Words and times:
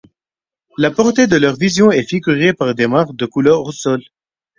La 0.79 0.89
portée 0.89 1.27
de 1.27 1.35
leur 1.35 1.55
vision 1.55 1.91
est 1.91 2.09
figurée 2.09 2.55
par 2.55 2.73
des 2.73 2.87
marques 2.87 3.15
de 3.15 3.27
couleur 3.27 3.61
au 3.61 3.71
sol. 3.71 4.01